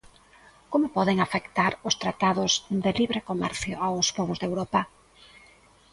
Como 0.71 0.87
poden 0.97 1.17
afectar 1.25 1.71
os 1.87 1.95
tratados 2.01 2.51
de 2.83 2.91
libre 2.99 3.21
comercio 3.29 3.75
aos 3.85 4.07
pobos 4.17 4.37
de 4.39 4.47
Europa? 4.51 4.81